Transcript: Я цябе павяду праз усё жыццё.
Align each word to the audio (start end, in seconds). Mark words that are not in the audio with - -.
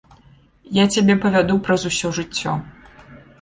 Я 0.77 0.85
цябе 0.95 1.15
павяду 1.25 1.59
праз 1.67 1.81
усё 1.91 2.07
жыццё. 2.21 2.57